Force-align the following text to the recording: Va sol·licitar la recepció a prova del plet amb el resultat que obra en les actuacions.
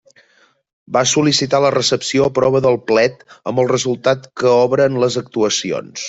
Va 0.95 1.01
sol·licitar 1.11 1.59
la 1.65 1.69
recepció 1.75 2.25
a 2.29 2.33
prova 2.39 2.61
del 2.67 2.79
plet 2.91 3.21
amb 3.51 3.63
el 3.65 3.69
resultat 3.75 4.25
que 4.43 4.55
obra 4.55 4.89
en 4.93 4.97
les 5.05 5.19
actuacions. 5.27 5.97